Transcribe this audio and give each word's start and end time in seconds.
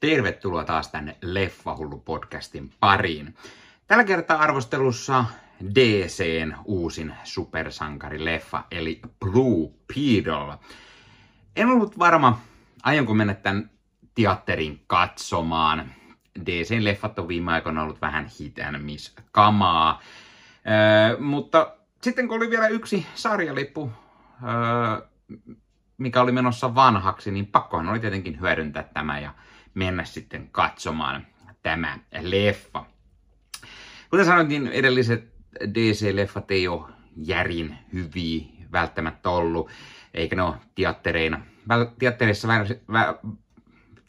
Tervetuloa 0.00 0.64
taas 0.64 0.88
tänne 0.88 1.16
Leffahullu-podcastin 1.22 2.70
pariin. 2.80 3.34
Tällä 3.86 4.04
kertaa 4.04 4.38
arvostelussa 4.38 5.24
DCn 5.74 6.54
uusin 6.64 7.14
supersankarileffa, 7.24 8.64
eli 8.70 9.00
Blue 9.20 9.70
Beetle. 9.94 10.58
En 11.56 11.68
ollut 11.68 11.98
varma, 11.98 12.40
aionko 12.82 13.14
mennä 13.14 13.34
tämän 13.34 13.70
teatterin 14.14 14.84
katsomaan. 14.86 15.92
DCn 16.46 16.84
leffat 16.84 17.18
on 17.18 17.28
viime 17.28 17.52
aikoina 17.52 17.82
ollut 17.82 18.00
vähän 18.00 18.30
hit 18.40 18.58
and 18.58 18.78
miss 18.78 19.16
kamaa. 19.32 20.00
Öö, 20.66 21.20
mutta 21.20 21.76
sitten 22.02 22.28
kun 22.28 22.36
oli 22.36 22.50
vielä 22.50 22.68
yksi 22.68 23.06
sarjalippu, 23.14 23.92
öö, 24.42 25.08
mikä 25.98 26.20
oli 26.20 26.32
menossa 26.32 26.74
vanhaksi, 26.74 27.30
niin 27.30 27.46
pakkohan 27.46 27.88
oli 27.88 28.00
tietenkin 28.00 28.40
hyödyntää 28.40 28.82
tämä 28.82 29.20
ja 29.20 29.34
mennä 29.74 30.04
sitten 30.04 30.48
katsomaan 30.52 31.26
tämä 31.62 31.98
leffa. 32.20 32.84
Kuten 34.10 34.26
sanoin, 34.26 34.66
edelliset 34.66 35.32
DC-leffat 35.64 36.50
ei 36.50 36.68
ole 36.68 36.88
järin 37.16 37.76
hyviä 37.92 38.44
välttämättä 38.72 39.30
ollut, 39.30 39.70
eikä 40.14 40.36
ne 40.36 40.42
ole 40.42 40.56
teattereina, 40.74 41.40
teattereissa, 41.98 42.48
vä, 42.92 43.14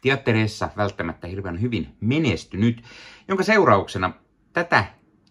teattereissa 0.02 0.70
välttämättä 0.78 1.28
hirveän 1.28 1.62
hyvin 1.62 1.96
menestynyt, 2.00 2.84
jonka 3.28 3.44
seurauksena 3.44 4.14
tätä 4.54 4.86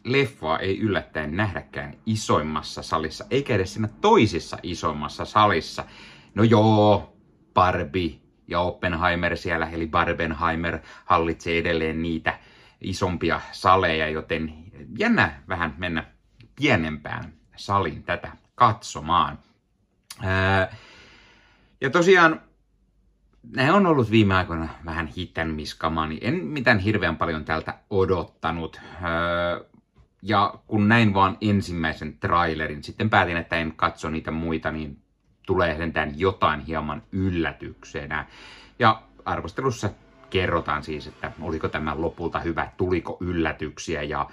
leffaa 0.04 0.58
ei 0.58 0.78
yllättäen 0.78 1.36
nähdäkään 1.36 1.94
isoimmassa 2.06 2.82
salissa, 2.82 3.24
eikä 3.30 3.54
edes 3.54 3.72
siinä 3.74 3.88
toisessa 4.00 4.58
isoimmassa 4.62 5.24
salissa. 5.24 5.84
No 6.34 6.42
joo, 6.42 7.16
Barbie 7.54 8.19
ja 8.50 8.60
Oppenheimer 8.60 9.36
siellä, 9.36 9.68
eli 9.70 9.86
Barbenheimer 9.86 10.78
hallitsee 11.04 11.58
edelleen 11.58 12.02
niitä 12.02 12.38
isompia 12.80 13.40
saleja, 13.52 14.08
joten 14.08 14.54
jännä 14.98 15.42
vähän 15.48 15.74
mennä 15.78 16.04
pienempään 16.56 17.32
saliin 17.56 18.02
tätä 18.02 18.32
katsomaan. 18.54 19.38
ja 21.80 21.90
tosiaan 21.90 22.40
ne 23.56 23.72
on 23.72 23.86
ollut 23.86 24.10
viime 24.10 24.34
aikoina 24.34 24.68
vähän 24.84 25.06
hitten 25.06 25.48
miskamaa, 25.48 26.06
niin 26.06 26.20
en 26.22 26.34
mitään 26.34 26.78
hirveän 26.78 27.16
paljon 27.16 27.44
tältä 27.44 27.74
odottanut. 27.90 28.80
ja 30.22 30.54
kun 30.66 30.88
näin 30.88 31.14
vaan 31.14 31.38
ensimmäisen 31.40 32.18
trailerin, 32.18 32.82
sitten 32.82 33.10
päätin, 33.10 33.36
että 33.36 33.56
en 33.56 33.72
katso 33.76 34.10
niitä 34.10 34.30
muita, 34.30 34.72
niin 34.72 35.02
tulee 35.46 35.76
sentään 35.76 36.18
jotain 36.18 36.60
hieman 36.60 37.02
yllätyksenä. 37.12 38.26
Ja 38.78 39.02
arvostelussa 39.24 39.90
kerrotaan 40.30 40.82
siis, 40.82 41.06
että 41.06 41.32
oliko 41.40 41.68
tämä 41.68 42.00
lopulta 42.00 42.40
hyvä, 42.40 42.68
tuliko 42.76 43.16
yllätyksiä 43.20 44.02
ja 44.02 44.30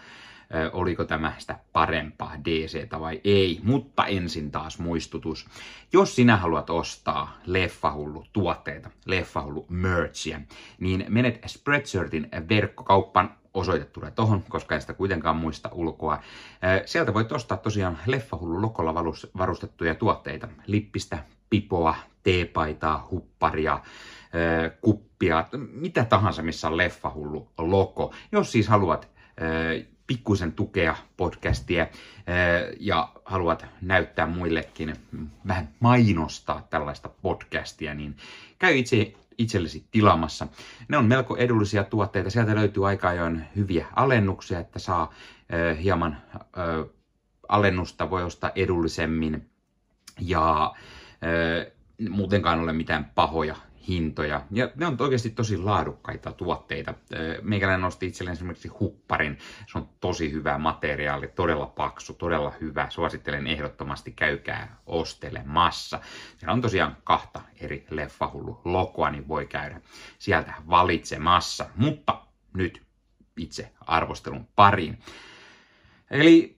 oliko 0.72 1.06
tämä 1.06 1.34
sitä 1.38 1.59
parempaa 1.73 2.34
DCtä 2.45 3.00
vai 3.00 3.22
ei. 3.23 3.59
Mutta 3.64 4.06
ensin 4.06 4.52
taas 4.52 4.80
muistutus. 4.80 5.48
Jos 5.94 6.16
sinä 6.16 6.38
haluat 6.38 6.70
ostaa 6.70 7.38
Leffahullu 7.45 8.26
tuotteita, 8.34 8.89
Leffahullu 9.06 9.66
merchia, 9.70 10.42
niin 10.80 11.06
menet 11.09 11.42
Spreadshirtin 11.45 12.30
verkkokauppan 12.50 13.36
osoite 13.54 13.86
tulee 13.86 14.12
tohon, 14.12 14.44
koska 14.50 14.76
en 14.76 14.81
sitä 14.81 14.94
kuitenkaan 14.94 15.36
muista 15.36 15.70
ulkoa. 15.72 16.20
Sieltä 16.86 17.14
voit 17.14 17.32
ostaa 17.32 17.58
tosiaan 17.58 18.00
Leffahullu 18.06 18.61
lokolla 18.61 18.94
varustettuja 19.38 19.95
tuotteita. 19.95 20.48
Lippistä, 20.67 21.20
pipoa, 21.50 21.95
teepaitaa, 22.23 23.08
hupparia, 23.11 23.80
kuppia, 24.82 25.48
mitä 25.72 26.06
tahansa, 26.06 26.42
missä 26.42 26.67
on 26.67 26.78
Leffahullu 26.78 27.52
loko. 27.58 28.14
Jos 28.32 28.52
siis 28.52 28.67
haluat 28.67 29.09
pikkuisen 30.08 30.53
tukea 30.53 30.95
podcastia 31.17 31.88
ja 32.80 33.09
haluat 33.26 33.65
näyttää 33.82 34.27
muillekin, 34.27 34.95
vähän 35.48 35.70
mainostaa 35.80 36.67
tällaista 36.70 37.09
podcastia, 37.09 37.93
niin 37.93 38.17
käy 38.59 38.77
itse 38.77 39.14
itsellesi 39.37 39.87
tilaamassa. 39.92 40.48
Ne 40.87 40.98
on 40.98 41.05
melko 41.05 41.37
edullisia 41.37 41.83
tuotteita. 41.83 42.30
Sieltä 42.30 42.55
löytyy 42.55 42.87
aika 42.87 43.09
ajoin 43.09 43.43
hyviä 43.55 43.87
alennuksia, 43.95 44.59
että 44.59 44.80
saa 44.80 45.14
äh, 45.54 45.83
hieman 45.83 46.17
äh, 46.36 46.42
alennusta, 47.49 48.09
voi 48.09 48.23
ostaa 48.23 48.52
edullisemmin 48.55 49.49
ja 50.20 50.73
muutenkaan 52.09 52.59
ole 52.59 52.73
mitään 52.73 53.11
pahoja 53.15 53.55
hintoja. 53.87 54.42
Ja 54.52 54.71
ne 54.75 54.86
on 54.86 54.98
oikeasti 54.99 55.30
tosi 55.30 55.58
laadukkaita 55.58 56.31
tuotteita. 56.31 56.93
Meikäläinen 57.42 57.81
nosti 57.81 58.08
itselleen 58.08 58.33
esimerkiksi 58.33 58.67
hupparin. 58.67 59.37
Se 59.71 59.77
on 59.77 59.89
tosi 59.99 60.31
hyvä 60.31 60.58
materiaali, 60.58 61.27
todella 61.27 61.65
paksu, 61.65 62.14
todella 62.14 62.53
hyvä. 62.61 62.89
Suosittelen 62.89 63.47
ehdottomasti, 63.47 64.11
käykää 64.11 64.77
ostelemassa. 64.86 65.99
Siellä 66.37 66.53
on 66.53 66.61
tosiaan 66.61 66.97
kahta 67.03 67.42
eri 67.61 67.86
leffahullu 67.89 68.61
lokoa, 68.65 69.09
niin 69.09 69.27
voi 69.27 69.45
käydä 69.45 69.81
sieltä 70.20 70.53
valitsemassa. 70.70 71.65
Mutta 71.76 72.21
nyt 72.53 72.81
itse 73.37 73.71
arvostelun 73.81 74.47
pariin. 74.55 74.99
Eli 76.11 76.58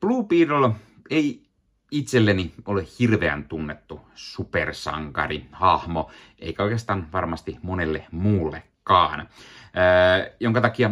Blue 0.00 0.24
Beetle 0.24 0.70
ei 1.10 1.43
itselleni 1.90 2.54
ole 2.66 2.84
hirveän 2.98 3.44
tunnettu 3.44 4.00
supersankari, 4.14 5.46
hahmo, 5.52 6.10
eikä 6.38 6.62
oikeastaan 6.62 7.12
varmasti 7.12 7.58
monelle 7.62 8.06
muullekaan. 8.10 9.20
Öö, 9.20 10.34
jonka 10.40 10.60
takia 10.60 10.90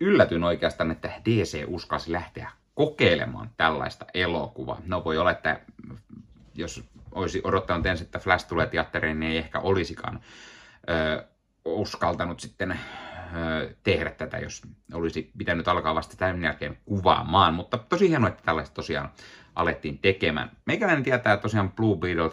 yllätyn 0.00 0.44
oikeastaan, 0.44 0.90
että 0.90 1.12
DC 1.24 1.64
uskalsi 1.66 2.12
lähteä 2.12 2.50
kokeilemaan 2.74 3.50
tällaista 3.56 4.06
elokuvaa. 4.14 4.80
No 4.86 5.04
voi 5.04 5.18
olla, 5.18 5.30
että 5.30 5.60
jos 6.54 6.84
olisi 7.12 7.40
odottanut 7.44 7.86
ensin, 7.86 8.04
että 8.04 8.18
Flash 8.18 8.48
tulee 8.48 8.66
teatteriin, 8.66 9.20
niin 9.20 9.32
ei 9.32 9.38
ehkä 9.38 9.60
olisikaan 9.60 10.20
öö, 10.90 11.24
uskaltanut 11.64 12.40
sitten 12.40 12.78
tehdä 13.82 14.10
tätä, 14.10 14.38
jos 14.38 14.62
olisi 14.92 15.30
pitänyt 15.38 15.68
alkaa 15.68 15.94
vasta 15.94 16.16
tämän 16.16 16.42
jälkeen 16.42 16.78
kuvaamaan. 16.84 17.54
Mutta 17.54 17.78
tosi 17.78 18.08
hienoa, 18.08 18.28
että 18.28 18.42
tällaista 18.42 18.74
tosiaan 18.74 19.08
alettiin 19.54 19.98
tekemään. 19.98 20.50
Meikäläinen 20.66 21.04
tietää 21.04 21.36
tosiaan 21.36 21.72
Blue 21.72 21.98
Beetle, 21.98 22.30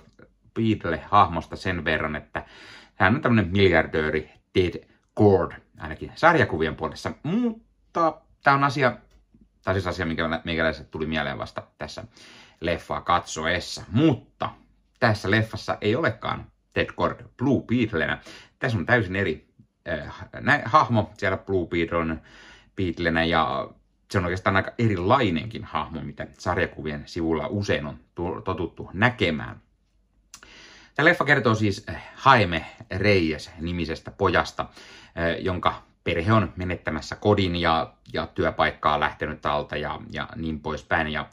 Beetle-hahmosta 0.53 1.55
sen 1.55 1.85
verran, 1.85 2.15
että 2.15 2.45
hän 2.95 3.15
on 3.15 3.21
tämmöinen 3.21 3.51
miljardööri 3.51 4.29
Ted 4.53 4.87
Cord, 5.13 5.51
ainakin 5.79 6.11
sarjakuvien 6.15 6.75
puolessa. 6.75 7.11
Mutta 7.23 8.21
tämä 8.43 8.55
on 8.55 8.63
asia, 8.63 8.97
tai 9.63 9.73
siis 9.73 9.87
asia, 9.87 10.05
mikä 10.05 10.41
meikäläiset 10.43 10.91
tuli 10.91 11.05
mieleen 11.05 11.37
vasta 11.37 11.63
tässä 11.77 12.03
leffaa 12.61 13.01
katsoessa. 13.01 13.83
Mutta 13.91 14.49
tässä 14.99 15.31
leffassa 15.31 15.77
ei 15.81 15.95
olekaan 15.95 16.45
Ted 16.73 16.89
Cord 16.95 17.25
Blue 17.37 17.63
Beetlenä. 17.67 18.21
Tässä 18.59 18.77
on 18.77 18.85
täysin 18.85 19.15
eri 19.15 19.50
äh, 19.87 20.61
hahmo 20.65 21.11
siellä 21.17 21.37
Blue 21.37 21.67
Beetlen, 21.67 22.21
Beetlenä 22.75 23.23
ja 23.23 23.69
se 24.11 24.17
on 24.17 24.25
oikeastaan 24.25 24.55
aika 24.55 24.71
erilainenkin 24.79 25.63
hahmo, 25.63 26.01
mitä 26.01 26.27
sarjakuvien 26.37 27.03
sivulla 27.05 27.47
usein 27.47 27.85
on 27.85 27.99
totuttu 28.43 28.89
näkemään. 28.93 29.61
Tämä 30.95 31.05
leffa 31.05 31.25
kertoo 31.25 31.55
siis 31.55 31.85
eh, 31.87 32.03
Jaime 32.25 32.65
Reyes 32.97 33.51
nimisestä 33.59 34.11
pojasta, 34.11 34.65
eh, 35.15 35.43
jonka 35.43 35.83
perhe 36.03 36.33
on 36.33 36.53
menettämässä 36.55 37.15
kodin 37.15 37.55
ja, 37.55 37.93
ja 38.13 38.27
työpaikkaa 38.27 38.99
lähtenyt 38.99 39.45
alta 39.45 39.77
ja, 39.77 39.99
ja 40.11 40.29
niin 40.35 40.59
poispäin. 40.59 41.07
Ja, 41.07 41.29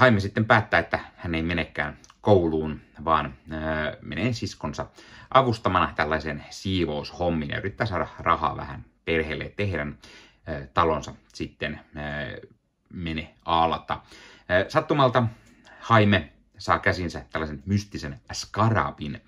Jaime 0.00 0.20
sitten 0.20 0.44
päättää, 0.44 0.80
että 0.80 0.98
hän 1.16 1.34
ei 1.34 1.42
menekään 1.42 1.98
kouluun, 2.20 2.80
vaan 3.04 3.26
äh, 3.26 3.62
menee 4.02 4.32
siskonsa 4.32 4.86
avustamana 5.34 5.92
tällaisen 5.96 6.44
siivoushommin 6.50 7.50
ja 7.50 7.58
yrittää 7.58 7.86
saada 7.86 8.08
rahaa 8.18 8.56
vähän 8.56 8.84
perheelle 9.04 9.52
tehdä 9.56 9.86
talonsa 10.74 11.14
sitten 11.34 11.80
mene 12.92 13.34
alta. 13.44 14.00
Sattumalta 14.68 15.26
Haime 15.80 16.32
saa 16.58 16.78
käsinsä 16.78 17.24
tällaisen 17.32 17.62
mystisen 17.66 18.20
skarabin, 18.32 19.20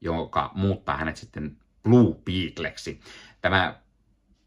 joka 0.00 0.50
muuttaa 0.54 0.96
hänet 0.96 1.16
sitten 1.16 1.56
Blue 1.82 2.16
Beetleksi. 2.24 3.00
Tämä 3.40 3.80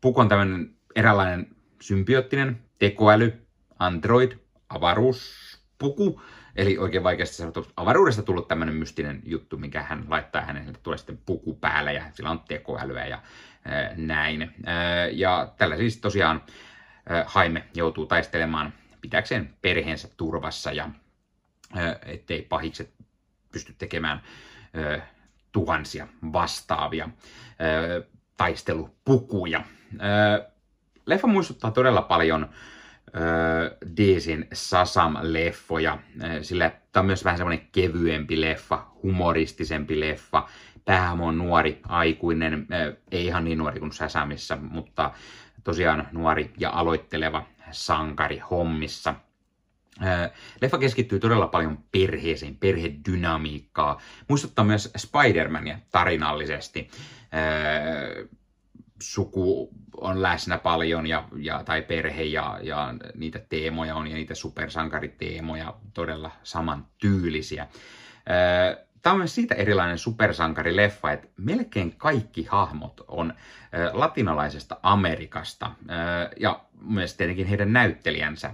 puku 0.01 0.19
on 0.19 0.29
tämmöinen 0.29 0.75
eräänlainen 0.95 1.55
symbioottinen 1.81 2.63
tekoäly, 2.79 3.47
android, 3.79 4.31
avaruuspuku, 5.81 6.21
eli 6.55 6.77
oikein 6.77 7.03
vaikeasti 7.03 7.35
sanottu 7.35 7.67
avaruudesta 7.77 8.23
tullut 8.23 8.47
tämmöinen 8.47 8.75
mystinen 8.75 9.21
juttu, 9.25 9.57
mikä 9.57 9.83
hän 9.83 10.05
laittaa 10.09 10.41
hänelle, 10.41 10.73
tulee 10.83 10.97
sitten 10.97 11.19
puku 11.25 11.55
päälle 11.55 11.93
ja 11.93 12.03
sillä 12.11 12.29
on 12.29 12.39
tekoälyä 12.39 13.05
ja 13.05 13.21
näin. 13.95 14.55
Ja 15.11 15.53
tällä 15.57 15.77
siis 15.77 15.97
tosiaan 15.97 16.41
Haime 17.25 17.63
joutuu 17.75 18.05
taistelemaan 18.05 18.73
pitääkseen 19.01 19.53
perheensä 19.61 20.09
turvassa 20.17 20.71
ja 20.71 20.89
ettei 22.05 22.41
pahikset 22.41 22.93
pysty 23.51 23.75
tekemään 23.77 24.21
tuhansia 25.51 26.07
vastaavia 26.33 27.09
taistelupukuja. 28.37 29.63
Leffa 31.05 31.27
muistuttaa 31.27 31.71
todella 31.71 32.01
paljon 32.01 32.49
Deesin 33.97 34.47
Sasam-leffoja, 34.53 35.97
sillä 36.41 36.71
tämä 36.91 37.01
on 37.01 37.05
myös 37.05 37.25
vähän 37.25 37.37
semmoinen 37.37 37.67
kevyempi 37.71 38.41
leffa, 38.41 38.85
humoristisempi 39.03 39.99
leffa. 39.99 40.47
Päähahmo 40.85 41.27
on 41.27 41.37
nuori, 41.37 41.81
aikuinen, 41.83 42.67
ei 43.11 43.25
ihan 43.25 43.45
niin 43.45 43.57
nuori 43.57 43.79
kuin 43.79 43.91
Sasamissa, 43.91 44.55
mutta 44.55 45.11
tosiaan 45.63 46.07
nuori 46.11 46.53
ja 46.57 46.69
aloitteleva 46.69 47.45
sankari 47.71 48.39
hommissa. 48.39 49.15
Leffa 50.61 50.77
keskittyy 50.77 51.19
todella 51.19 51.47
paljon 51.47 51.77
perheeseen, 51.91 52.55
perhedynamiikkaa. 52.55 54.01
Muistuttaa 54.27 54.65
myös 54.65 54.93
Spider-Mania 54.97 55.77
tarinallisesti 55.91 56.89
suku 59.01 59.69
on 60.01 60.21
läsnä 60.21 60.57
paljon 60.57 61.07
ja, 61.07 61.23
ja, 61.35 61.63
tai 61.63 61.81
perhe 61.81 62.23
ja, 62.23 62.59
ja 62.61 62.93
niitä 63.15 63.39
teemoja 63.49 63.95
on 63.95 64.07
ja 64.07 64.15
niitä 64.15 64.35
supersankariteemoja 64.35 65.73
todella 65.93 66.31
samantyylisiä. 66.43 67.67
Tämä 69.01 69.13
on 69.13 69.19
myös 69.19 69.35
siitä 69.35 69.55
erilainen 69.55 69.97
supersankarileffa, 69.97 71.11
että 71.11 71.27
melkein 71.37 71.95
kaikki 71.97 72.45
hahmot 72.49 73.01
on 73.07 73.33
latinalaisesta 73.93 74.77
Amerikasta 74.83 75.71
ja 76.39 76.63
myös 76.81 77.13
tietenkin 77.13 77.47
heidän 77.47 77.73
näyttelijänsä, 77.73 78.53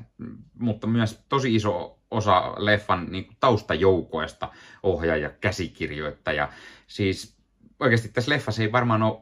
mutta 0.60 0.88
myös 0.88 1.24
tosi 1.30 1.56
iso 1.56 2.00
osa 2.12 2.54
leffan 2.58 3.08
niin 3.10 3.38
taustajoukoista, 3.40 4.50
ohjaaja, 4.84 5.30
käsikirjoittaja. 5.30 6.50
Siis 6.88 7.38
oikeasti 7.80 8.10
tässä 8.10 8.32
leffassa 8.32 8.62
ei 8.62 8.72
varmaan 8.72 9.04
ole 9.04 9.22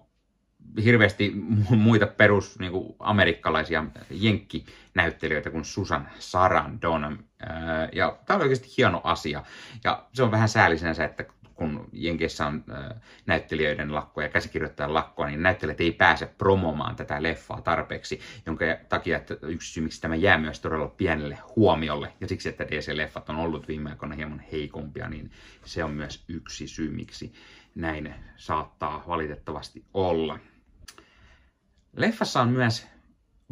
hirveästi 0.84 1.32
muita 1.70 2.08
perus 2.08 2.60
niin 2.60 2.72
kuin 2.72 2.96
amerikkalaisia 3.00 3.84
jenkkinäyttelijöitä 4.10 5.50
kuin 5.50 5.66
Susan 5.66 6.10
Sarandon. 6.20 7.24
Ja 7.94 8.18
tämä 8.26 8.36
on 8.36 8.42
oikeasti 8.42 8.74
hieno 8.78 9.02
asia. 9.04 9.44
Ja 9.84 10.06
se 10.14 10.24
on 10.24 10.32
vähän 10.32 10.50
säällisenä 10.50 11.06
että 11.06 11.26
kun 11.62 11.90
Jenkeissä 11.94 12.48
on 12.48 12.64
näyttelijöiden 13.26 13.96
lakkoa 13.96 14.24
ja 14.24 14.30
käsikirjoittajan 14.30 14.94
lakkoa, 14.94 15.28
niin 15.28 15.44
näyttelijät 15.44 15.82
ei 15.82 15.92
pääse 15.92 16.26
promomaan 16.26 16.96
tätä 16.96 17.24
leffaa 17.24 17.62
tarpeeksi, 17.62 18.20
jonka 18.46 18.66
takia 18.90 19.18
että 19.18 19.38
yksi 19.42 19.74
syy, 19.74 19.84
miksi 19.84 20.02
tämä 20.02 20.16
jää 20.16 20.38
myös 20.38 20.60
todella 20.60 20.88
pienelle 20.88 21.38
huomiolle, 21.56 22.14
ja 22.22 22.28
siksi, 22.28 22.50
että 22.50 22.64
DC-leffat 22.64 23.30
on 23.30 23.36
ollut 23.36 23.68
viime 23.68 23.90
aikoina 23.90 24.16
hieman 24.16 24.44
heikompia, 24.52 25.10
niin 25.10 25.32
se 25.66 25.84
on 25.84 25.92
myös 25.92 26.24
yksi 26.28 26.68
syy, 26.68 26.92
miksi 26.92 27.34
näin 27.76 28.14
saattaa 28.36 29.04
valitettavasti 29.08 29.86
olla. 29.94 30.40
Leffassa 31.96 32.42
on 32.42 32.50
myös 32.50 32.88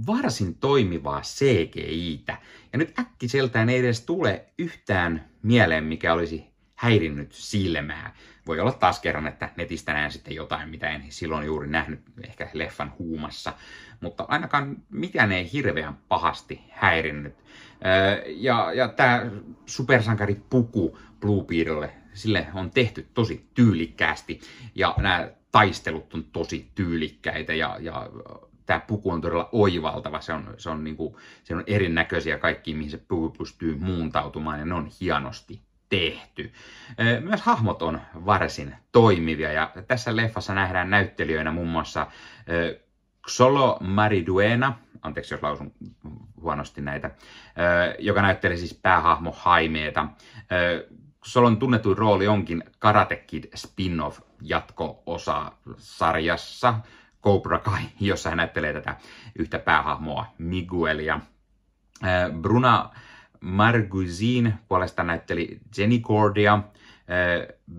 varsin 0.08 0.56
toimivaa 0.56 1.22
CGI-tä, 1.22 2.38
ja 2.74 2.80
nyt 2.80 3.00
äkkiseltään 3.00 3.70
ei 3.70 3.80
edes 3.80 4.02
tule 4.02 4.46
yhtään 4.58 5.30
mieleen, 5.44 5.84
mikä 5.84 6.14
olisi 6.14 6.50
häirinnyt 6.76 7.32
silmää. 7.32 8.16
Voi 8.48 8.60
olla 8.60 8.72
taas 8.72 9.00
kerran, 9.00 9.28
että 9.28 9.50
netistä 9.56 9.94
näen 9.94 10.12
sitten 10.12 10.36
jotain, 10.36 10.70
mitä 10.70 10.90
en 10.90 11.04
silloin 11.10 11.46
juuri 11.46 11.68
nähnyt 11.68 12.00
ehkä 12.24 12.50
leffan 12.54 12.94
huumassa, 13.00 13.54
mutta 14.02 14.26
ainakaan 14.28 14.78
mikään 14.90 15.32
ei 15.32 15.52
hirveän 15.54 15.98
pahasti 16.08 16.62
häirinnyt. 16.70 17.36
Ja, 18.26 18.74
ja 18.74 18.88
tämä 18.88 19.32
supersankari 19.66 20.42
puku 20.50 20.98
Bluebeardille, 21.20 21.94
sille 22.14 22.48
on 22.54 22.72
tehty 22.72 23.08
tosi 23.14 23.50
tyylikkäästi, 23.54 24.42
ja 24.76 24.96
nämä 24.98 25.30
taistelut 25.52 26.14
on 26.14 26.24
tosi 26.24 26.72
tyylikkäitä 26.76 27.54
ja, 27.54 27.78
ja 27.80 28.10
tämä 28.66 28.80
puku 28.80 29.12
on 29.12 29.22
todella 29.22 29.50
oivaltava. 29.52 30.22
Se 30.22 30.34
on, 30.34 30.54
se 30.58 30.70
on, 30.70 30.84
niin 30.84 30.96
kuin, 30.96 31.16
se 31.44 31.56
on 31.56 31.64
erinäköisiä 31.68 32.38
kaikki, 32.38 32.74
mihin 32.74 32.92
se 32.92 32.98
puku 32.98 33.30
pystyy 33.38 33.76
muuntautumaan 33.76 34.60
ja 34.60 34.66
ne 34.66 34.74
on 34.74 34.90
hienosti 35.02 35.62
tehty. 35.90 36.54
Myös 37.22 37.42
hahmot 37.42 37.82
on 37.82 38.02
varsin 38.26 38.76
toimivia 38.92 39.52
ja 39.52 39.72
tässä 39.88 40.16
leffassa 40.16 40.54
nähdään 40.54 40.90
näyttelijöinä 40.90 41.52
muun 41.52 41.68
muassa 41.68 42.08
Xolo 43.28 43.78
Mariduena, 43.82 44.74
anteeksi 45.02 45.34
jos 45.34 45.44
lausun 45.44 45.74
huonosti 46.42 46.82
näitä, 46.82 47.12
joka 48.00 48.22
näytteli 48.22 48.58
siis 48.58 48.74
päähahmo 48.74 49.32
Haimeeta. 49.38 50.08
Solon 51.26 51.58
tunnetuin 51.58 51.98
rooli 51.98 52.28
onkin 52.28 52.64
Karate 52.80 53.16
Kid 53.16 53.44
spin-off 53.56 54.20
jatko-osa 54.42 55.52
sarjassa 55.78 56.74
Cobra 57.24 57.60
Kai, 57.60 57.82
jossa 58.00 58.30
hän 58.30 58.38
näyttelee 58.38 58.74
tätä 58.74 58.96
yhtä 59.40 59.60
päähahmoa 59.60 60.26
Miguelia. 60.38 61.20
Bruna 62.42 62.90
Marguzin 63.42 64.54
puolesta 64.68 65.04
näytteli 65.04 65.60
Jenny 65.78 66.00
Cordia. 66.00 66.60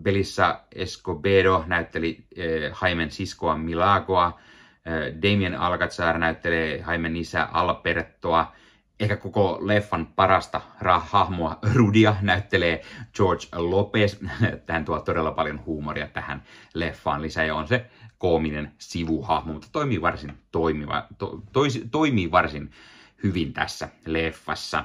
Belissa 0.03 0.61
Escobedo 0.75 1.65
näytteli 1.67 2.27
Haimen 2.73 3.11
siskoa 3.11 3.57
Milagoa. 3.57 4.41
Damien 5.23 5.61
Alcazar 5.61 6.19
näyttelee 6.19 6.83
Haimen 6.83 7.17
isä 7.17 7.49
Albertoa 7.53 8.53
ehkä 9.01 9.17
koko 9.17 9.59
leffan 9.61 10.07
parasta 10.07 10.61
hahmoa 11.01 11.59
Rudia 11.75 12.17
näyttelee 12.21 12.83
George 13.15 13.47
Lopez. 13.53 14.17
Tähän 14.67 14.85
tuo 14.85 15.01
todella 15.01 15.33
paljon 15.33 15.65
huumoria 15.67 16.09
tähän 16.09 16.43
leffaan 16.75 17.23
lisää 17.23 17.45
ja 17.45 17.55
on 17.55 17.69
se 17.69 17.87
koominen 18.19 18.73
sivuhahmo, 18.79 19.53
mutta 19.53 19.69
toimii 19.73 20.01
varsin, 20.01 20.39
toimiva, 20.53 21.07
to, 21.19 21.43
tois, 21.53 21.85
toimii 21.91 22.31
varsin 22.31 22.71
hyvin 23.23 23.53
tässä 23.53 23.89
leffassa. 24.07 24.85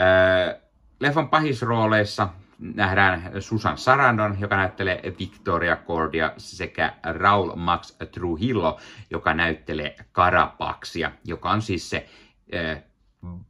Öö, 0.00 0.60
leffan 1.00 1.28
pahisrooleissa 1.28 2.28
nähdään 2.58 3.32
Susan 3.40 3.78
Sarandon, 3.78 4.36
joka 4.40 4.56
näyttelee 4.56 5.02
Victoria 5.18 5.76
Cordia, 5.76 6.32
sekä 6.36 6.94
Raul 7.02 7.52
Max 7.56 7.96
Trujillo, 8.12 8.80
joka 9.10 9.34
näyttelee 9.34 9.96
Karapaksia, 10.12 11.12
joka 11.24 11.50
on 11.50 11.62
siis 11.62 11.90
se 11.90 12.08
öö, 12.54 12.76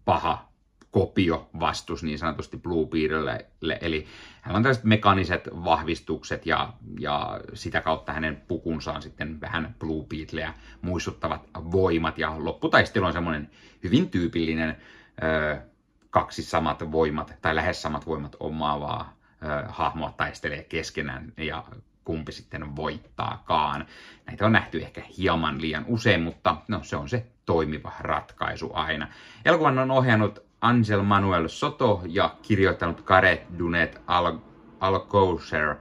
paha 0.04 0.48
kopio 0.94 1.50
vastus 1.60 2.02
niin 2.02 2.18
sanotusti 2.18 2.56
Bluebeardille, 2.56 3.78
eli 3.80 4.06
hän 4.40 4.56
on 4.56 4.62
tällaiset 4.62 4.84
mekaniset 4.84 5.48
vahvistukset 5.64 6.46
ja, 6.46 6.72
ja 6.98 7.40
sitä 7.54 7.80
kautta 7.80 8.12
hänen 8.12 8.36
pukunsa 8.48 8.92
on 8.92 9.02
sitten 9.02 9.40
vähän 9.40 9.74
Bluebeardleä 9.78 10.54
muistuttavat 10.82 11.48
voimat. 11.54 12.18
Ja 12.18 12.34
lopputaistelu 12.38 13.06
on 13.06 13.12
semmoinen 13.12 13.50
hyvin 13.84 14.10
tyypillinen 14.10 14.76
ö, 15.22 15.56
kaksi 16.10 16.42
samat 16.42 16.92
voimat 16.92 17.34
tai 17.42 17.54
lähes 17.54 17.82
samat 17.82 18.06
voimat 18.06 18.36
omaavaa 18.40 19.16
ö, 19.42 19.68
hahmoa 19.68 20.14
taistelee 20.16 20.62
keskenään. 20.62 21.32
Ja 21.36 21.64
kumpi 22.04 22.32
sitten 22.32 22.76
voittaakaan. 22.76 23.86
Näitä 24.26 24.46
on 24.46 24.52
nähty 24.52 24.82
ehkä 24.82 25.02
hieman 25.18 25.60
liian 25.60 25.84
usein, 25.88 26.22
mutta 26.22 26.56
no, 26.68 26.80
se 26.82 26.96
on 26.96 27.08
se 27.08 27.26
toimiva 27.46 27.92
ratkaisu 28.00 28.70
aina. 28.74 29.08
Elokuvan 29.44 29.78
on 29.78 29.90
ohjannut 29.90 30.44
Angel 30.60 31.02
Manuel 31.02 31.48
Soto 31.48 32.02
ja 32.06 32.36
kirjoittanut 32.42 33.00
Karet 33.00 33.42
Dunet 33.58 34.00
Al- 34.06 34.38
Alcocer. 34.80 35.76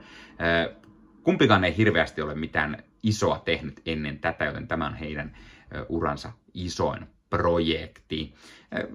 Kumpikaan 1.22 1.64
ei 1.64 1.76
hirveästi 1.76 2.22
ole 2.22 2.34
mitään 2.34 2.82
isoa 3.02 3.38
tehnyt 3.38 3.80
ennen 3.86 4.18
tätä, 4.18 4.44
joten 4.44 4.68
tämä 4.68 4.86
on 4.86 4.94
heidän 4.94 5.36
uransa 5.88 6.32
isoin 6.54 7.06
projekti. 7.30 8.34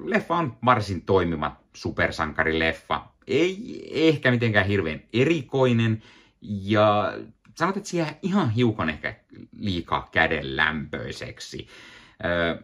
Leffa 0.04 0.36
on 0.36 0.58
varsin 0.66 1.02
toimiva 1.02 1.56
supersankarileffa. 1.74 3.08
Ei 3.28 3.82
ehkä 3.92 4.32
mitenkään 4.32 4.66
hirveän 4.66 5.02
erikoinen, 5.14 6.04
ja 6.42 7.14
sanot, 7.56 7.78
että 7.78 7.90
siihen 7.90 8.16
ihan 8.22 8.50
hiukan 8.50 8.90
ehkä 8.90 9.16
liikaa 9.58 10.10
kädenlämpöiseksi. 10.12 11.68
Öö, 12.26 12.62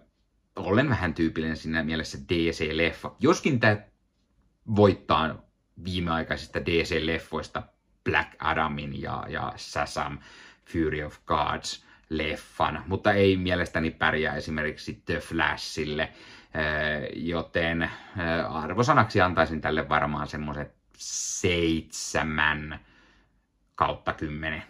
olen 0.56 0.90
vähän 0.90 1.14
tyypillinen 1.14 1.58
siinä 1.58 1.84
mielessä 1.84 2.18
DC-leffa. 2.18 3.16
Joskin 3.20 3.60
tämä 3.60 3.78
voittaa 4.76 5.42
viimeaikaisista 5.84 6.60
DC-leffoista 6.60 7.64
Black 8.04 8.36
Adamin 8.40 9.02
ja, 9.02 9.26
ja 9.30 9.54
Sasam 9.56 10.20
Fury 10.66 11.04
of 11.04 11.18
Gods 11.26 11.86
leffan, 12.10 12.84
mutta 12.88 13.14
ei 13.14 13.38
mielestäni 13.38 13.92
pärjää 13.92 14.36
esimerkiksi 14.36 15.02
The 15.06 15.20
Flashille, 15.20 16.14
joten 17.16 17.90
arvosanaksi 18.50 19.22
antaisin 19.22 19.62
tälle 19.62 19.90
varmaan 19.90 20.28
semmoiset 20.28 20.76
seitsemän 20.98 22.80
kautta 23.76 24.14
10. 24.14 24.64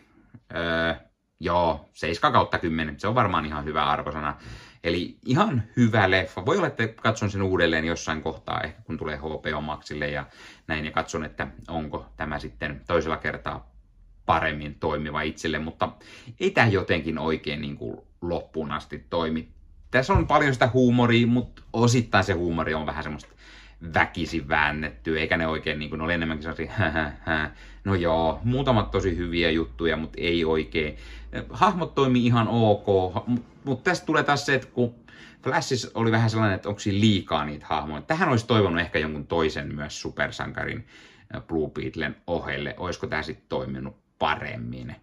Öö, 0.56 0.96
joo, 1.40 1.90
7 1.94 2.34
kautta 2.34 2.60
10, 2.60 3.00
se 3.00 3.08
on 3.08 3.16
varmaan 3.16 3.46
ihan 3.46 3.66
hyvä 3.66 3.86
arvosana. 3.86 4.36
Eli 4.84 5.18
ihan 5.26 5.64
hyvä 5.78 6.12
leffa. 6.12 6.46
Voi 6.46 6.58
olla, 6.58 6.68
että 6.68 6.88
katson 6.88 7.32
sen 7.32 7.42
uudelleen 7.42 7.86
jossain 7.86 8.22
kohtaa, 8.22 8.62
ehkä 8.62 8.82
kun 8.82 8.98
tulee 8.98 9.18
HBO 9.18 9.62
Maxille 9.62 10.08
ja 10.08 10.26
näin, 10.68 10.86
ja 10.86 10.92
katson, 10.92 11.26
että 11.26 11.48
onko 11.68 12.06
tämä 12.18 12.40
sitten 12.40 12.82
toisella 12.88 13.18
kertaa 13.18 13.72
paremmin 14.26 14.76
toimiva 14.76 15.22
itselle, 15.22 15.60
mutta 15.60 15.90
ei 16.40 16.52
tämä 16.52 16.68
jotenkin 16.68 17.18
oikein 17.18 17.62
niin 17.62 17.78
kuin 17.78 17.98
loppuun 18.22 18.72
asti 18.72 19.06
toimi. 19.10 19.50
Tässä 19.92 20.14
on 20.14 20.28
paljon 20.28 20.54
sitä 20.54 20.70
huumoria, 20.74 21.28
mutta 21.28 21.62
osittain 21.74 22.24
se 22.24 22.34
huumori 22.34 22.74
on 22.74 22.86
vähän 22.86 23.04
semmoista 23.04 23.36
väkisin 23.94 24.48
väännetty, 24.48 25.20
eikä 25.20 25.38
ne 25.38 25.48
oikein, 25.48 25.80
niin 25.80 25.90
kuin, 25.90 25.98
ne 25.98 26.06
oli 26.06 26.14
enemmänkin 26.14 26.44
sellaisia, 26.44 27.12
no 27.84 27.96
joo, 27.96 28.40
muutamat 28.44 28.92
tosi 28.92 29.18
hyviä 29.18 29.52
juttuja, 29.52 29.98
mutta 29.98 30.18
ei 30.22 30.46
oikein. 30.46 30.98
Hahmot 31.50 31.96
toimii 31.96 32.26
ihan 32.26 32.48
ok, 32.48 33.16
mutta 33.64 33.84
tästä 33.84 34.06
tulee 34.06 34.24
taas 34.24 34.46
se, 34.46 34.56
että 34.56 34.68
kun 34.68 34.96
Flashissa 35.44 35.92
oli 35.94 36.12
vähän 36.12 36.30
sellainen, 36.30 36.56
että 36.56 36.70
onko 36.70 36.80
siinä 36.80 37.00
liikaa 37.00 37.46
niitä 37.46 37.66
hahmoja. 37.70 38.02
Tähän 38.02 38.30
olisi 38.30 38.48
toivonut 38.48 38.80
ehkä 38.80 39.00
jonkun 39.00 39.28
toisen 39.28 39.76
myös 39.76 40.02
supersankarin 40.02 40.88
Blue 41.48 41.70
Beetlen 41.70 42.16
ohelle. 42.28 42.74
Olisiko 42.78 43.08
tämä 43.08 43.24
sitten 43.24 43.46
toiminut 43.50 43.96
paremmin? 44.20 44.96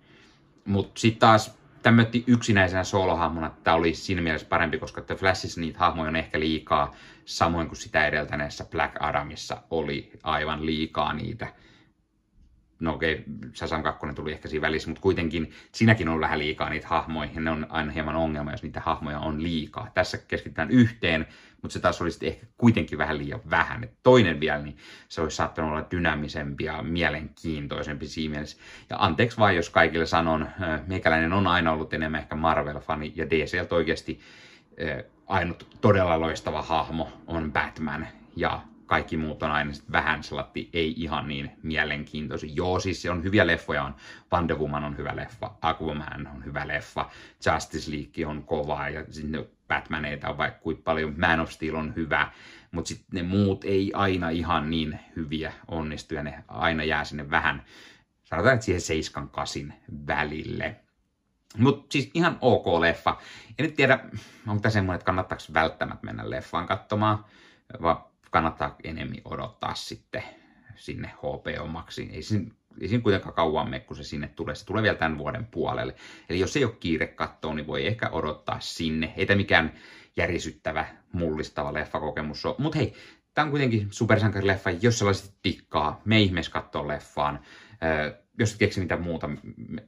Mutta 0.64 1.00
sitten 1.00 1.20
taas 1.20 1.58
tämmötti 1.82 2.24
yksinäisenä 2.26 2.84
soolohahmona, 2.84 3.46
että 3.46 3.60
tämä 3.64 3.76
oli 3.76 3.94
siinä 3.94 4.22
mielessä 4.22 4.46
parempi, 4.46 4.78
koska 4.78 5.00
että 5.00 5.14
Flashissa 5.14 5.60
niitä 5.60 5.78
hahmoja 5.78 6.08
on 6.08 6.16
ehkä 6.16 6.40
liikaa, 6.40 6.94
samoin 7.24 7.68
kuin 7.68 7.76
sitä 7.76 8.06
edeltäneessä 8.06 8.64
Black 8.64 8.96
Adamissa 9.00 9.62
oli 9.70 10.10
aivan 10.22 10.66
liikaa 10.66 11.12
niitä 11.12 11.52
no 12.82 12.94
okei, 12.94 13.12
okay, 13.12 13.50
Sasan 13.52 13.82
2 13.82 14.06
tuli 14.14 14.32
ehkä 14.32 14.48
siinä 14.48 14.60
välissä, 14.60 14.88
mutta 14.88 15.02
kuitenkin 15.02 15.52
siinäkin 15.72 16.08
on 16.08 16.20
vähän 16.20 16.38
liikaa 16.38 16.70
niitä 16.70 16.88
hahmoja, 16.88 17.30
ja 17.34 17.40
ne 17.40 17.50
on 17.50 17.66
aina 17.68 17.92
hieman 17.92 18.16
ongelma, 18.16 18.50
jos 18.50 18.62
niitä 18.62 18.80
hahmoja 18.80 19.18
on 19.18 19.42
liikaa. 19.42 19.90
Tässä 19.94 20.18
keskitytään 20.18 20.70
yhteen, 20.70 21.26
mutta 21.62 21.72
se 21.72 21.80
taas 21.80 22.02
olisi 22.02 22.26
ehkä 22.26 22.46
kuitenkin 22.56 22.98
vähän 22.98 23.18
liian 23.18 23.40
vähän. 23.50 23.84
Et 23.84 23.94
toinen 24.02 24.40
vielä, 24.40 24.62
niin 24.62 24.76
se 25.08 25.20
olisi 25.20 25.36
saattanut 25.36 25.70
olla 25.70 25.86
dynaamisempi 25.90 26.64
ja 26.64 26.82
mielenkiintoisempi 26.82 28.06
siinä 28.06 28.32
mielessä. 28.32 28.56
Ja 28.90 28.96
anteeksi 28.98 29.38
vain, 29.38 29.56
jos 29.56 29.70
kaikille 29.70 30.06
sanon, 30.06 30.48
meikäläinen 30.86 31.32
on 31.32 31.46
aina 31.46 31.72
ollut 31.72 31.94
enemmän 31.94 32.20
ehkä 32.20 32.34
Marvel-fani, 32.34 33.12
ja 33.16 33.30
DCltä 33.30 33.74
oikeasti 33.74 34.20
ainut 35.26 35.78
todella 35.80 36.20
loistava 36.20 36.62
hahmo 36.62 37.12
on 37.26 37.52
Batman, 37.52 38.06
ja 38.36 38.62
kaikki 38.86 39.16
muut 39.16 39.42
on 39.42 39.50
aina 39.50 39.72
vähän 39.92 40.22
sellatti, 40.22 40.70
ei 40.72 40.94
ihan 40.96 41.28
niin 41.28 41.50
mielenkiintoisia. 41.62 42.52
Joo, 42.54 42.80
siis 42.80 43.02
se 43.02 43.10
on 43.10 43.24
hyviä 43.24 43.46
leffoja, 43.46 43.82
on 43.82 43.94
Wonder 44.32 44.56
Woman 44.56 44.84
on 44.84 44.96
hyvä 44.96 45.16
leffa, 45.16 45.50
Aquaman 45.62 46.28
on 46.34 46.44
hyvä 46.44 46.68
leffa, 46.68 47.10
Justice 47.46 47.90
League 47.90 48.26
on 48.26 48.42
kova 48.42 48.88
ja 48.88 49.04
Batmaneita 49.72 50.28
on 50.28 50.38
vaikka 50.38 50.60
kuinka 50.60 50.82
paljon, 50.84 51.14
Man 51.16 51.40
of 51.40 51.50
Steel 51.50 51.74
on 51.74 51.94
hyvä, 51.96 52.32
mutta 52.70 52.88
sitten 52.88 53.08
ne 53.12 53.22
muut 53.22 53.64
ei 53.64 53.92
aina 53.94 54.30
ihan 54.30 54.70
niin 54.70 55.00
hyviä 55.16 55.52
onnistu 55.68 56.14
ja 56.14 56.22
ne 56.22 56.44
aina 56.48 56.84
jää 56.84 57.04
sinne 57.04 57.30
vähän, 57.30 57.62
sanotaan, 58.24 58.54
että 58.54 58.64
siihen 58.64 58.80
seiskan 58.80 59.28
kasin 59.28 59.74
välille. 60.06 60.76
Mutta 61.58 61.92
siis 61.92 62.10
ihan 62.14 62.38
ok 62.40 62.66
leffa. 62.66 63.18
En 63.58 63.66
nyt 63.66 63.74
tiedä, 63.74 63.98
onko 64.46 64.60
tämä 64.60 64.70
semmoinen, 64.70 64.94
että 64.94 65.06
kannattaako 65.06 65.42
välttämättä 65.54 66.06
mennä 66.06 66.30
leffaan 66.30 66.66
katsomaan, 66.66 67.24
vaan 67.82 68.04
kannattaa 68.30 68.76
enemmän 68.84 69.18
odottaa 69.24 69.74
sitten 69.74 70.22
sinne 70.74 71.08
HBO-maksiin. 71.08 72.10
Ei 72.10 72.22
siinä, 72.22 72.50
ei 72.80 72.88
siinä 72.88 73.02
kuitenkaan 73.02 73.34
kauan 73.34 73.70
mene, 73.70 73.80
kun 73.80 73.96
se 73.96 74.04
sinne 74.04 74.28
tulee. 74.28 74.54
Se 74.54 74.66
tulee 74.66 74.82
vielä 74.82 74.98
tämän 74.98 75.18
vuoden 75.18 75.46
puolelle. 75.46 75.94
Eli 76.28 76.40
jos 76.40 76.56
ei 76.56 76.64
ole 76.64 76.76
kiire 76.80 77.06
katsoa, 77.06 77.54
niin 77.54 77.66
voi 77.66 77.86
ehkä 77.86 78.08
odottaa 78.08 78.60
sinne. 78.60 79.14
Ei 79.16 79.26
tämä 79.26 79.36
mikään 79.36 79.72
järisyttävä, 80.16 80.86
mullistava 81.12 81.72
leffakokemus 81.72 82.46
ole. 82.46 82.54
Mutta 82.58 82.78
hei, 82.78 82.94
tämä 83.34 83.44
on 83.44 83.50
kuitenkin 83.50 83.86
supersankarileffa, 83.90 84.70
jos 84.70 84.98
sellaiset 84.98 85.34
tikkaa, 85.42 86.00
me 86.04 86.20
ihmeessä 86.20 86.52
katsoa 86.52 86.88
leffaan. 86.88 87.40
jos 88.38 88.52
et 88.52 88.58
keksi 88.58 88.80
mitään 88.80 89.02
muuta 89.02 89.30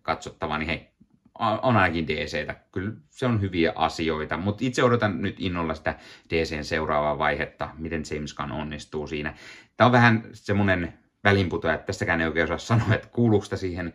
katsottavaa, 0.03 0.59
niin 0.59 0.69
hei, 0.69 0.95
on 1.39 1.77
ainakin 1.77 2.09
DCtä. 2.09 2.55
Kyllä 2.73 2.93
se 3.11 3.27
on 3.27 3.41
hyviä 3.41 3.73
asioita, 3.75 4.37
mutta 4.37 4.65
itse 4.65 4.85
odotan 4.85 5.23
nyt 5.23 5.37
innolla 5.39 5.75
sitä 5.75 5.99
DCn 6.31 6.65
seuraavaa 6.65 7.19
vaihetta, 7.19 7.71
miten 7.79 8.03
James 8.15 8.35
Gunn 8.35 8.53
onnistuu 8.53 9.07
siinä. 9.07 9.35
Tämä 9.77 9.87
on 9.87 9.93
vähän 9.93 10.23
semmoinen 10.33 11.04
välinputoja, 11.25 11.75
että 11.75 11.87
tästäkään 11.87 12.21
ei 12.21 12.27
oikein 12.27 12.45
osaa 12.45 12.59
sanoa, 12.59 12.95
että 12.95 13.09
kuuluuko 13.09 13.57
siihen 13.57 13.93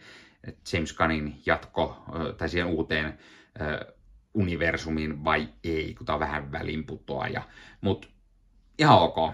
James 0.74 0.94
Gunnin 0.94 1.42
jatko 1.46 2.06
tai 2.38 2.50
siihen 2.50 2.68
uuteen 2.68 3.20
universumiin 4.34 5.24
vai 5.24 5.50
ei, 5.64 5.94
kun 5.94 6.06
tämä 6.06 6.14
on 6.14 6.20
vähän 6.20 6.52
välinputoaja. 6.52 7.42
Mutta 7.82 8.08
ihan 8.80 9.00
ok. 9.00 9.34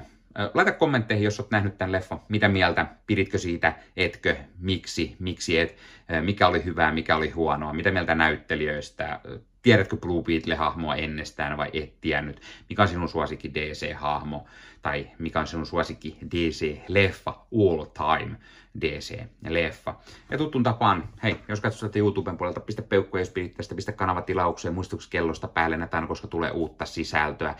Laita 0.53 0.71
kommentteihin, 0.71 1.23
jos 1.23 1.39
olet 1.39 1.51
nähnyt 1.51 1.77
tämän 1.77 1.91
leffan. 1.91 2.21
Mitä 2.29 2.47
mieltä? 2.47 2.85
Piditkö 3.07 3.37
siitä? 3.37 3.73
Etkö? 3.97 4.35
Miksi? 4.59 5.15
Miksi 5.19 5.59
et? 5.59 5.75
Mikä 6.21 6.47
oli 6.47 6.65
hyvää? 6.65 6.91
Mikä 6.91 7.15
oli 7.15 7.29
huonoa? 7.29 7.73
Mitä 7.73 7.91
mieltä 7.91 8.15
näyttelijöistä? 8.15 9.19
Tiedätkö 9.65 9.97
Blue 9.97 10.23
Beetle-hahmoa 10.23 10.95
ennestään 10.95 11.57
vai 11.57 11.69
et 11.73 12.01
tiennyt? 12.01 12.41
Mikä 12.69 12.81
on 12.81 12.87
sinun 12.87 13.09
suosikki 13.09 13.51
DC-hahmo? 13.53 14.45
Tai 14.81 15.07
mikä 15.19 15.39
on 15.39 15.47
sinun 15.47 15.65
suosikki 15.65 16.17
DC-leffa? 16.35 17.33
All 17.51 17.85
time 17.85 18.37
DC-leffa. 18.79 19.95
Ja 20.31 20.37
tuttuun 20.37 20.63
tapaan, 20.63 21.09
hei, 21.23 21.35
jos 21.47 21.61
katsot 21.61 21.95
YouTuben 21.95 22.37
puolelta, 22.37 22.59
pistä 22.59 22.81
peukkuja, 22.81 23.21
jos 23.57 23.67
pistä 23.75 23.91
kanavatilaukseen, 23.91 24.73
muistuksi 24.73 25.09
kellosta 25.09 25.47
päälle, 25.47 25.77
näitä 25.77 26.07
koska 26.07 26.27
tulee 26.27 26.51
uutta 26.51 26.85
sisältöä. 26.85 27.55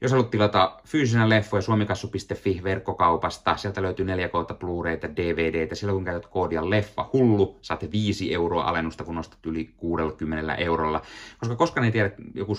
Jos 0.00 0.10
haluat 0.10 0.30
tilata 0.30 0.80
fyysisenä 0.86 1.28
leffoja 1.28 1.62
suomikassu.fi 1.62 2.60
verkkokaupasta, 2.64 3.56
sieltä 3.56 3.82
löytyy 3.82 4.06
4K 4.06 4.54
Blu-rayta, 4.54 5.16
DVDtä. 5.16 5.74
Silloin 5.74 5.96
kun 5.96 6.04
käytät 6.04 6.30
koodia 6.30 6.70
leffa 6.70 7.10
hullu, 7.12 7.58
saatte 7.62 7.90
5 7.92 8.34
euroa 8.34 8.64
alennusta, 8.64 9.04
kun 9.04 9.14
nostat 9.14 9.46
yli 9.46 9.64
60 9.76 10.54
eurolla. 10.54 11.02
Koska 11.38 11.56
koskaan 11.56 11.84
ei 11.84 11.92
tiedä, 11.92 12.10
joku 12.34 12.54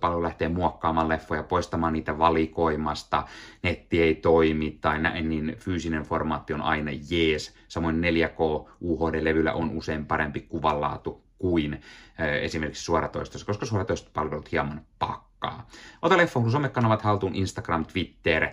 palvelu 0.00 0.22
lähtee 0.22 0.48
muokkaamaan 0.48 1.08
leffoja, 1.08 1.42
poistamaan 1.42 1.92
niitä 1.92 2.18
valikoimasta, 2.18 3.24
netti 3.62 4.02
ei 4.02 4.14
toimi 4.14 4.78
tai 4.80 4.98
näin, 4.98 5.28
niin 5.28 5.56
fyysinen 5.58 6.02
formaatti 6.02 6.52
on 6.52 6.62
aina 6.62 6.90
jees. 7.10 7.54
Samoin 7.68 8.00
4K 8.00 8.70
UHD-levyllä 8.80 9.52
on 9.52 9.70
usein 9.70 10.06
parempi 10.06 10.40
kuvanlaatu 10.40 11.24
kuin 11.38 11.80
esimerkiksi 12.42 12.84
suoratoistossa, 12.84 13.46
koska 13.46 13.66
suoratoistopalvelut 13.66 14.52
hieman 14.52 14.80
pakkaa. 15.44 15.66
Ota 16.02 16.16
Leffohullu 16.16 16.52
somekanavat 16.52 17.02
haltuun 17.02 17.34
Instagram, 17.34 17.84
Twitter, 17.84 18.48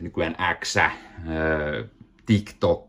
nykyään 0.00 0.36
X, 0.60 0.76
TikTok, 2.26 2.88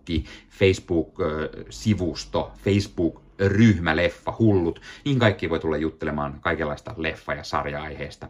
Facebook-sivusto, 0.50 2.52
Facebook 2.64 3.22
ryhmä 3.40 3.96
Leffa 3.96 4.34
Hullut. 4.40 4.82
Niin 5.06 5.20
kaikki 5.20 5.50
voi 5.50 5.60
tulla 5.60 5.78
juttelemaan 5.78 6.38
kaikenlaista 6.42 6.96
leffa- 6.98 7.36
ja 7.36 7.44
sarja-aiheesta 7.44 8.28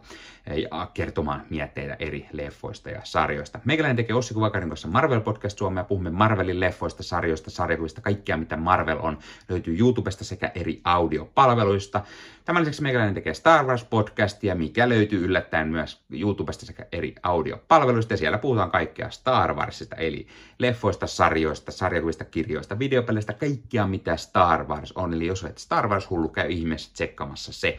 ja 0.70 0.90
kertomaan 0.94 1.42
mietteitä 1.50 1.96
eri 1.98 2.28
leffoista 2.32 2.90
ja 2.90 3.00
sarjoista. 3.04 3.60
Meikäläinen 3.64 3.96
tekee 3.96 4.16
Ossi 4.16 4.34
Kuvakarin 4.34 4.68
kanssa 4.68 4.88
Marvel 4.88 5.20
Podcast 5.20 5.58
Suomea. 5.58 5.84
Puhumme 5.84 6.10
Marvelin 6.10 6.60
leffoista, 6.60 7.02
sarjoista, 7.02 7.50
sarjakuvista, 7.50 8.00
kaikkea 8.00 8.36
mitä 8.36 8.56
Marvel 8.56 8.98
on. 9.02 9.18
Löytyy 9.48 9.76
YouTubesta 9.78 10.24
sekä 10.24 10.52
eri 10.54 10.80
audiopalveluista. 10.84 12.02
Tämän 12.50 12.62
lisäksi 12.62 12.82
meikäläinen 12.82 13.14
tekee 13.14 13.34
Star 13.34 13.66
Wars 13.66 13.84
podcastia, 13.84 14.54
mikä 14.54 14.88
löytyy 14.88 15.24
yllättäen 15.24 15.68
myös 15.68 16.00
YouTubesta 16.10 16.66
sekä 16.66 16.86
eri 16.92 17.14
audiopalveluista. 17.22 18.12
Ja 18.12 18.16
siellä 18.16 18.38
puhutaan 18.38 18.70
kaikkea 18.70 19.10
Star 19.10 19.54
Warsista, 19.54 19.96
eli 19.96 20.26
leffoista, 20.58 21.06
sarjoista, 21.06 21.72
sarjakuvista, 21.72 22.24
kirjoista, 22.24 22.78
videopeleistä, 22.78 23.32
kaikkia 23.32 23.86
mitä 23.86 24.16
Star 24.16 24.64
Wars 24.64 24.92
on. 24.92 25.14
Eli 25.14 25.26
jos 25.26 25.44
olet 25.44 25.58
Star 25.58 25.88
Wars-hullu, 25.88 26.28
käy 26.28 26.50
ihmeessä 26.50 26.90
tsekkaamassa 26.94 27.52
se. 27.52 27.78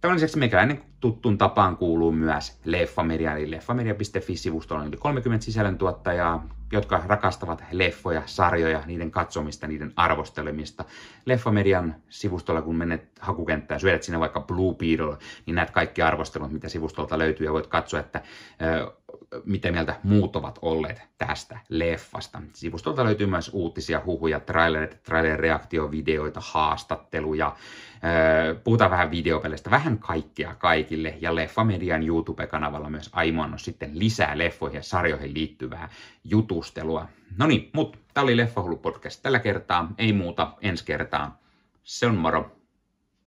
Tämän 0.00 0.14
lisäksi 0.14 0.38
meikäläinen 0.38 0.82
tuttun 1.00 1.38
tapaan 1.38 1.76
kuuluu 1.76 2.12
myös 2.12 2.60
Leffamedia, 2.64 3.36
eli 3.36 3.50
leffamedia.fi-sivustolla 3.50 4.82
on 4.82 4.88
yli 4.88 4.96
30 4.96 5.44
sisällöntuottajaa, 5.44 6.48
jotka 6.72 7.02
rakastavat 7.06 7.64
leffoja, 7.70 8.22
sarjoja, 8.26 8.82
niiden 8.86 9.10
katsomista, 9.10 9.66
niiden 9.66 9.92
arvostelemista. 9.96 10.84
Leffamedian 11.26 11.94
sivustolla, 12.08 12.62
kun 12.62 12.76
menet 12.76 13.18
hakukenttään, 13.20 13.80
syödät 13.80 14.02
sinne 14.02 14.20
vaikka 14.20 14.40
Blue 14.40 14.74
Beetle, 14.74 15.16
niin 15.46 15.54
näet 15.54 15.70
kaikki 15.70 16.02
arvostelut, 16.02 16.52
mitä 16.52 16.68
sivustolta 16.68 17.18
löytyy, 17.18 17.46
ja 17.46 17.52
voit 17.52 17.66
katsoa, 17.66 18.00
että 18.00 18.22
ö, 18.62 18.92
mitä 19.44 19.72
mieltä 19.72 20.00
muut 20.02 20.36
ovat 20.36 20.58
olleet 20.62 21.02
tästä 21.18 21.58
leffasta. 21.68 22.42
Sivustolta 22.52 23.04
löytyy 23.04 23.26
myös 23.26 23.50
uutisia, 23.52 24.02
huhuja, 24.06 24.40
trailereita, 24.40 24.96
trailer-reaktiovideoita, 24.96 26.40
haastatteluja, 26.42 27.56
puhutaan 28.64 28.90
vähän 28.90 29.10
videopeleistä, 29.10 29.70
vähän 29.70 29.98
kaikkea 29.98 30.54
kaikille, 30.86 31.14
ja 31.20 31.34
Leffamedian 31.34 32.02
YouTube-kanavalla 32.02 32.90
myös 32.90 33.10
aimonnos 33.12 33.64
sitten 33.64 33.98
lisää 33.98 34.38
leffoihin 34.38 34.76
ja 34.76 34.82
sarjoihin 34.82 35.34
liittyvää 35.34 35.88
jutustelua. 36.24 37.08
No 37.36 37.46
niin, 37.46 37.70
mutta 37.72 37.98
tämä 38.14 38.22
oli 38.22 38.36
Leffahullu 38.36 38.76
podcast 38.76 39.22
tällä 39.22 39.38
kertaa, 39.38 39.92
ei 39.98 40.12
muuta 40.12 40.52
ensi 40.62 40.84
kertaa. 40.84 41.38
Se 41.84 42.06
on 42.06 42.14
moro. 42.14 42.55